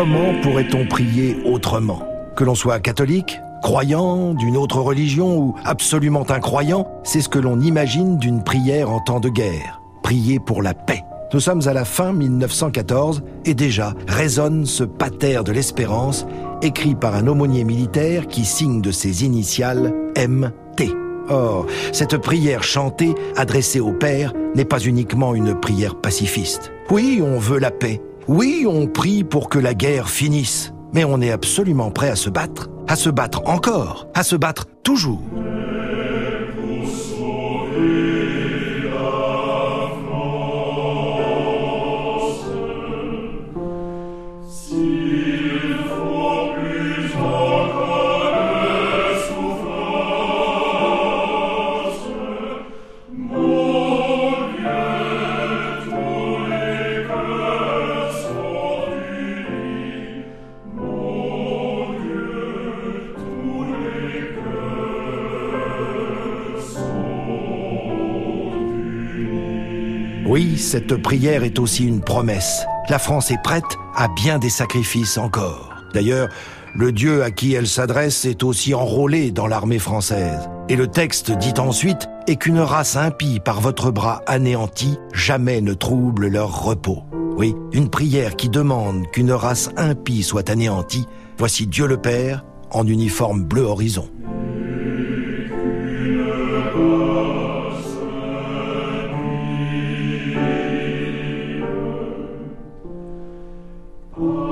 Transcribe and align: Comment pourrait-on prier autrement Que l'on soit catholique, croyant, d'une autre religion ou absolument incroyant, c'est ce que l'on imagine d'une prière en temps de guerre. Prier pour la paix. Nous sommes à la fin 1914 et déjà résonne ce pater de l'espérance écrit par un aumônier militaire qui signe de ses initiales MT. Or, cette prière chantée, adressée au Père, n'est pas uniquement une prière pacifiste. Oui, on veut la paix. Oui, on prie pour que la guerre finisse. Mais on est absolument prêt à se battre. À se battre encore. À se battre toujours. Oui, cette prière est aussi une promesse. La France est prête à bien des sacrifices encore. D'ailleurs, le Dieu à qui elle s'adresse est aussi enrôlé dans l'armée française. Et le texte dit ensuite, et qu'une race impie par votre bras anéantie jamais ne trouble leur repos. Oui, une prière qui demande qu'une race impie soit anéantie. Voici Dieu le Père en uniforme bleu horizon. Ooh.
Comment 0.00 0.32
pourrait-on 0.40 0.86
prier 0.86 1.36
autrement 1.44 2.02
Que 2.34 2.42
l'on 2.42 2.54
soit 2.54 2.80
catholique, 2.80 3.38
croyant, 3.62 4.32
d'une 4.32 4.56
autre 4.56 4.80
religion 4.80 5.36
ou 5.36 5.54
absolument 5.62 6.24
incroyant, 6.30 6.88
c'est 7.04 7.20
ce 7.20 7.28
que 7.28 7.38
l'on 7.38 7.60
imagine 7.60 8.16
d'une 8.16 8.42
prière 8.42 8.90
en 8.90 9.00
temps 9.00 9.20
de 9.20 9.28
guerre. 9.28 9.82
Prier 10.02 10.40
pour 10.40 10.62
la 10.62 10.72
paix. 10.72 11.02
Nous 11.34 11.40
sommes 11.40 11.68
à 11.68 11.74
la 11.74 11.84
fin 11.84 12.14
1914 12.14 13.22
et 13.44 13.52
déjà 13.52 13.92
résonne 14.08 14.64
ce 14.64 14.84
pater 14.84 15.42
de 15.44 15.52
l'espérance 15.52 16.26
écrit 16.62 16.94
par 16.94 17.14
un 17.14 17.26
aumônier 17.26 17.64
militaire 17.64 18.26
qui 18.26 18.46
signe 18.46 18.80
de 18.80 18.92
ses 18.92 19.26
initiales 19.26 19.92
MT. 20.16 20.94
Or, 21.28 21.66
cette 21.92 22.16
prière 22.16 22.62
chantée, 22.62 23.14
adressée 23.36 23.80
au 23.80 23.92
Père, 23.92 24.32
n'est 24.54 24.64
pas 24.64 24.80
uniquement 24.80 25.34
une 25.34 25.54
prière 25.54 25.94
pacifiste. 25.94 26.72
Oui, 26.88 27.20
on 27.22 27.38
veut 27.38 27.58
la 27.58 27.70
paix. 27.70 28.00
Oui, 28.28 28.66
on 28.68 28.86
prie 28.86 29.24
pour 29.24 29.48
que 29.48 29.58
la 29.58 29.74
guerre 29.74 30.08
finisse. 30.08 30.72
Mais 30.92 31.04
on 31.04 31.20
est 31.20 31.30
absolument 31.30 31.90
prêt 31.90 32.10
à 32.10 32.16
se 32.16 32.30
battre. 32.30 32.68
À 32.88 32.96
se 32.96 33.10
battre 33.10 33.42
encore. 33.46 34.08
À 34.14 34.22
se 34.22 34.36
battre 34.36 34.66
toujours. 34.82 35.22
Oui, 70.30 70.58
cette 70.58 70.94
prière 70.94 71.42
est 71.42 71.58
aussi 71.58 71.84
une 71.84 72.02
promesse. 72.02 72.64
La 72.88 73.00
France 73.00 73.32
est 73.32 73.42
prête 73.42 73.64
à 73.96 74.06
bien 74.06 74.38
des 74.38 74.48
sacrifices 74.48 75.18
encore. 75.18 75.74
D'ailleurs, 75.92 76.28
le 76.76 76.92
Dieu 76.92 77.24
à 77.24 77.32
qui 77.32 77.54
elle 77.54 77.66
s'adresse 77.66 78.24
est 78.26 78.44
aussi 78.44 78.72
enrôlé 78.72 79.32
dans 79.32 79.48
l'armée 79.48 79.80
française. 79.80 80.48
Et 80.68 80.76
le 80.76 80.86
texte 80.86 81.32
dit 81.32 81.54
ensuite, 81.58 82.08
et 82.28 82.36
qu'une 82.36 82.60
race 82.60 82.94
impie 82.94 83.40
par 83.44 83.60
votre 83.60 83.90
bras 83.90 84.22
anéantie 84.28 84.98
jamais 85.12 85.60
ne 85.60 85.74
trouble 85.74 86.28
leur 86.28 86.62
repos. 86.62 87.02
Oui, 87.36 87.56
une 87.72 87.90
prière 87.90 88.36
qui 88.36 88.48
demande 88.48 89.10
qu'une 89.10 89.32
race 89.32 89.70
impie 89.76 90.22
soit 90.22 90.48
anéantie. 90.48 91.06
Voici 91.38 91.66
Dieu 91.66 91.88
le 91.88 91.96
Père 91.96 92.44
en 92.70 92.86
uniforme 92.86 93.42
bleu 93.42 93.62
horizon. 93.62 94.08
Ooh. 104.22 104.49